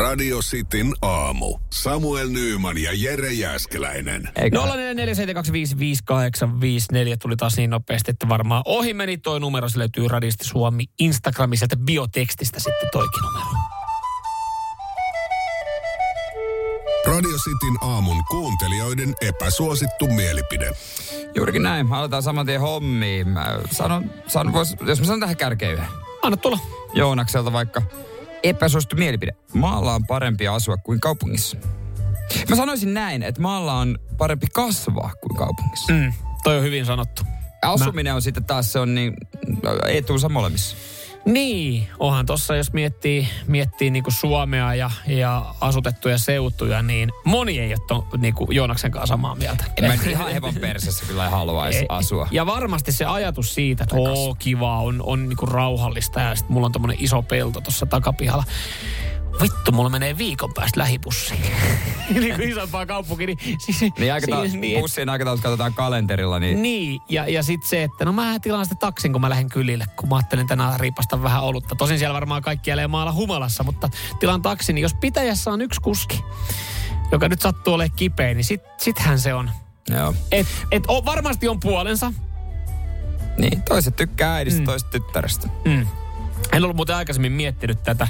[0.00, 1.58] Radio Cityn aamu.
[1.70, 4.28] Samuel Nyyman ja Jere Jäskeläinen.
[4.28, 4.32] 0447255854
[7.22, 9.68] tuli taas niin nopeasti, että varmaan ohi meni toi numero.
[9.68, 13.50] Se löytyy Radisti Suomi Instagramiselta biotekstistä sitten toikin numero.
[17.06, 20.70] Radio Cityn aamun kuuntelijoiden epäsuosittu mielipide.
[21.34, 21.92] Juurikin näin.
[21.92, 23.28] Aletaan saman tien hommiin.
[23.28, 25.86] Mä sanon, sanon vois, jos mä sanon tähän kärkeen yhden.
[26.22, 26.58] Anna tulla.
[26.94, 27.82] Joonakselta vaikka
[28.42, 29.32] epäsuosittu mielipide.
[29.54, 31.56] Maalla on parempi asua kuin kaupungissa.
[32.48, 35.92] Mä sanoisin näin, että maalla on parempi kasvaa kuin kaupungissa.
[35.92, 37.22] Mm, toi on hyvin sanottu.
[37.62, 39.16] Asuminen on sitten taas se on niin
[39.86, 40.76] etuunsa molemmissa.
[41.24, 47.72] Niin, onhan tossa, jos miettii, miettii niinku Suomea ja, ja asutettuja seutuja, niin moni ei
[47.72, 49.64] ole to, niinku Joonaksen kanssa samaa mieltä.
[49.76, 52.28] En mä ihan hevon persessä kyllä haluaisi asua.
[52.30, 56.66] Ja varmasti se ajatus siitä, että oo kiva, on, on niinku rauhallista ja sitten mulla
[56.66, 58.44] on tommonen iso pelto tuossa takapihalla.
[59.42, 61.40] Vittu, mulla menee viikon päästä lähibussiin.
[62.20, 63.26] niin kuin isompaa kaupunki.
[63.26, 67.68] Niin, siis, Niin, aikataul- siis- niin, bussien aikataulut katsotaan kalenterilla, niin, niin, ja, ja sitten
[67.68, 70.80] se, että no mä tilaan sitten taksin, kun mä lähden kylille, kun mä ajattelin tänään
[70.80, 71.74] riipasta vähän olutta.
[71.74, 73.88] Tosin siellä varmaan kaikki jälleen maalla humalassa, mutta
[74.20, 76.24] tilaan taksin, niin jos pitäjässä on yksi kuski,
[77.12, 79.50] joka nyt sattuu olemaan kipeä, niin sit, sithän se on.
[79.88, 80.14] joo.
[80.32, 82.12] Et, et o, varmasti on puolensa.
[83.38, 84.64] Niin, toiset tykkää äidistä, mm.
[84.64, 85.48] toiset tyttärestä.
[85.64, 85.86] Mm.
[86.52, 88.08] En ollut muuten aikaisemmin miettinyt tätä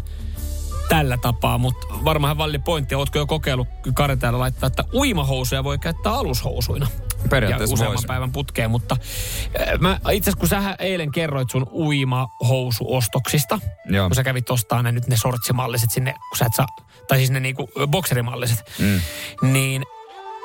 [0.90, 2.94] tällä tapaa, mutta varmaan valli pointti.
[2.94, 6.86] Ootko jo kokeillut Kari täällä laittaa, että uimahousuja voi käyttää alushousuina?
[7.22, 8.06] ja Periaatteessa useamman voisi.
[8.06, 8.96] päivän putkeen, mutta
[9.78, 14.08] mä itse asiassa kun sä eilen kerroit sun uimahousuostoksista, Joo.
[14.08, 16.66] kun sä kävit ostaa ne nyt ne sortsimalliset sinne, kun sä et saa,
[17.08, 19.00] tai siis ne niinku bokserimalliset, Mm.
[19.52, 19.82] niin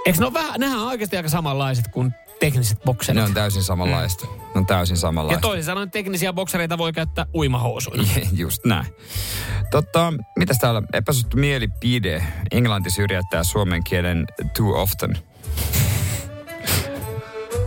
[0.06, 2.14] eikö ne ole vähän, nehän on oikeasti aika samanlaiset kuin
[2.52, 3.22] tekniset bokserit?
[3.22, 4.26] Ne on täysin samanlaista.
[4.26, 5.42] Ne on täysin ja samanlaista.
[5.42, 8.04] toisin sanoen teknisiä boksereita voi käyttää uimahousuina.
[8.34, 8.86] Just näin.
[9.72, 10.82] Totta, mitäs täällä?
[10.94, 12.24] Epäsuosittu mielipide.
[12.52, 14.26] Englanti syrjäyttää suomen kielen
[14.58, 15.18] too often.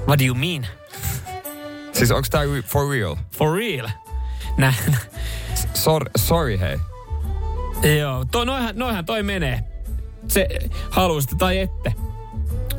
[0.06, 0.66] What do you mean?
[1.92, 3.16] Siis onko tää for real?
[3.38, 3.88] For real?
[4.56, 4.74] Nä,
[5.74, 6.78] Sor, sorry hei.
[7.98, 9.64] joo, toi, noihan, noihan toi menee.
[10.28, 10.48] Se
[10.90, 12.07] haluaisitte tai ette.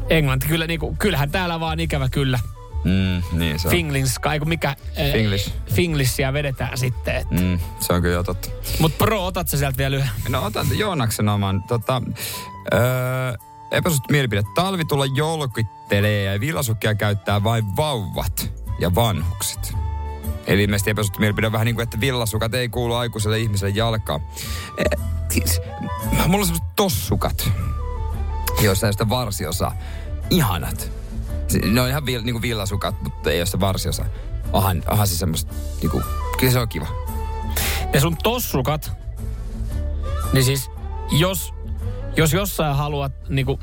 [0.09, 2.39] Englanti kyllä niinku, kyllähän täällä vaan ikävä kyllä.
[2.83, 3.71] Mm, niin se on.
[3.71, 4.75] Finglish, kai mikä...
[5.11, 5.51] Finglish.
[5.73, 7.15] Finglishia vedetään sitten.
[7.15, 7.31] Et.
[7.31, 8.49] Mm, se on kyllä jo totta.
[8.79, 10.09] Mut pro, otat sä sieltä vielä yhden?
[10.29, 11.63] No otan Joonaksen oman.
[11.63, 12.01] Tota,
[12.73, 13.33] öö,
[13.71, 14.43] epäsuosittu mielipide.
[14.55, 19.73] Talvi tulla jolkittelee ja villasukkia käyttää vain vauvat ja vanhukset.
[20.47, 24.21] Eli ilmeisesti epäsuosittu mielipide on vähän niin kuin, että villasukat ei kuulu aikuiselle ihmiselle jalkaan.
[24.77, 24.83] E,
[25.29, 25.61] siis,
[26.11, 27.49] mulla on sellaiset tossukat,
[28.61, 29.75] joissa ole sitä varsiosaa.
[30.29, 30.91] Ihanat.
[31.65, 34.05] Ne on ihan vil, niin kuin villasukat, mutta ei ole sitä varsiosaa.
[34.53, 36.03] Onhan, onhan se semmoista, niin kuin,
[36.39, 36.87] kyllä se on kiva.
[37.93, 38.91] Ne sun tossukat,
[40.33, 40.71] niin siis
[41.11, 41.53] jos,
[42.17, 43.59] jos jossain haluat niinku,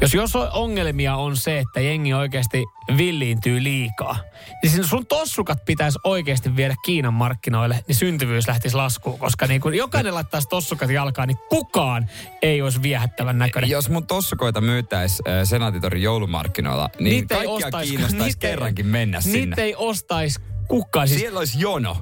[0.00, 2.64] jos, jos on ongelmia on se, että jengi oikeasti
[2.96, 4.16] villiintyy liikaa,
[4.62, 9.74] niin sun tossukat pitäisi oikeasti viedä Kiinan markkinoille, niin syntyvyys lähtisi laskuun, koska niin kun
[9.74, 12.06] jokainen laittaisi tossukat jalkaan, niin kukaan
[12.42, 13.70] ei olisi viehättävän näköinen.
[13.70, 19.38] Jos mun tossukoita myytäis äh, Senaatitorin joulumarkkinoilla, niin Niitä kaikkia ostais- kiinnostaisi kerrankin mennä sinne.
[19.38, 21.08] Niitä ei ostaisi kukaan.
[21.08, 21.96] Siis Siellä olisi jono.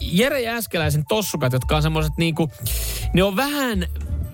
[0.00, 2.50] Jere Jääskeläisen tossukat, jotka on semmoiset niinku,
[3.12, 3.86] ne on vähän,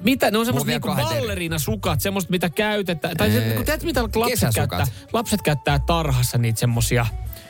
[0.05, 3.17] mitä, ne on semmoiset vielä niinku ballerina-sukat, semmoiset mitä käytetään.
[3.17, 4.71] Tai Ee, kun tiedätkö mitä lapset kesäsukat.
[4.71, 4.87] käyttää?
[5.13, 7.07] Lapset käyttää tarhassa niitä semmosia,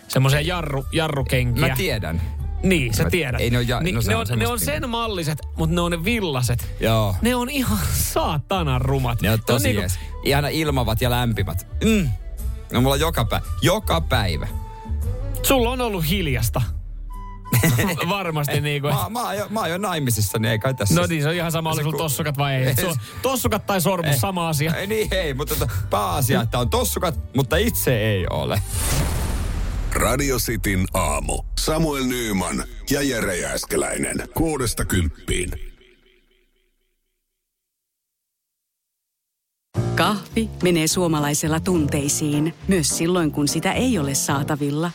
[0.08, 1.68] semmosia jarru, jarrukenkiä.
[1.68, 2.22] Mä tiedän.
[2.62, 3.40] Niin, sä tiedät.
[3.40, 5.74] ei ne ole ja- niin, no ne, on on, ne on semmoista sen malliset, mutta
[5.74, 6.74] ne on ne villaset.
[6.80, 7.16] Joo.
[7.22, 7.78] Ne on ihan
[8.12, 9.22] saatanan rumat.
[9.22, 9.98] Ne on tosi niinku- jees.
[10.24, 11.66] Ihana ilmavat ja lämpimät.
[11.84, 12.08] Mm.
[12.72, 13.46] No mulla on joka, päivä.
[13.62, 14.49] joka päivä.
[15.43, 16.62] Sulla on ollut hiljasta.
[18.09, 18.88] Varmasti niinku.
[18.88, 20.94] Mä, mä, oon jo, mä oon jo naimisissa, niin ei kai tässä.
[21.00, 22.67] No niin, se on ihan sama, oli sulla tossukat vai ei.
[22.67, 24.75] Ei Su- se- tossukat tai sormus, sama asia.
[24.75, 28.62] Ei niin, hei, mutta tota, pääasia, että on tossukat, mutta itse ei ole.
[29.94, 31.43] Radio Cityn aamu.
[31.59, 34.29] Samuel Nyyman ja Jere Jäskeläinen.
[34.35, 35.50] Kuudesta kymppiin.
[39.97, 44.91] Kahvi menee suomalaisella tunteisiin, myös silloin kun sitä ei ole saatavilla.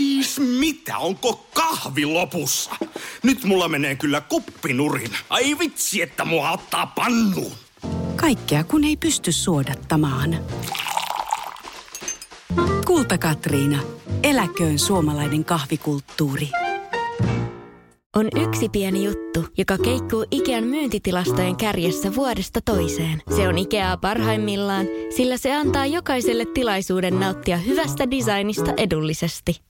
[0.00, 0.98] Siis mitä?
[0.98, 2.70] Onko kahvi lopussa?
[3.22, 5.10] Nyt mulla menee kyllä kuppinurin.
[5.30, 7.52] Ai vitsi, että mua ottaa pannuun.
[8.16, 10.36] Kaikkea kun ei pysty suodattamaan.
[12.86, 13.82] Kulta Katriina.
[14.22, 16.48] Eläköön suomalainen kahvikulttuuri.
[18.16, 23.22] On yksi pieni juttu, joka keikkuu Ikean myyntitilastojen kärjessä vuodesta toiseen.
[23.36, 24.86] Se on Ikeaa parhaimmillaan,
[25.16, 29.69] sillä se antaa jokaiselle tilaisuuden nauttia hyvästä designista edullisesti.